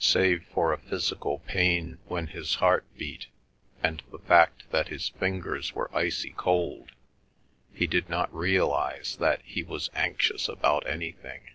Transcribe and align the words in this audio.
Save 0.00 0.44
for 0.46 0.72
a 0.72 0.78
physical 0.78 1.40
pain 1.40 1.98
when 2.06 2.28
his 2.28 2.54
heart 2.54 2.86
beat, 2.96 3.26
and 3.82 4.02
the 4.10 4.18
fact 4.18 4.62
that 4.70 4.88
his 4.88 5.10
fingers 5.10 5.74
were 5.74 5.94
icy 5.94 6.32
cold, 6.34 6.92
he 7.74 7.86
did 7.86 8.08
not 8.08 8.34
realise 8.34 9.14
that 9.16 9.42
he 9.44 9.62
was 9.62 9.90
anxious 9.92 10.48
about 10.48 10.86
anything. 10.86 11.50